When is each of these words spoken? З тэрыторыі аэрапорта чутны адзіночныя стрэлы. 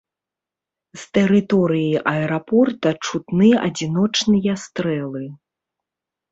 З 1.01 1.03
тэрыторыі 1.17 1.93
аэрапорта 2.13 2.89
чутны 3.05 3.53
адзіночныя 3.69 4.53
стрэлы. 4.65 5.25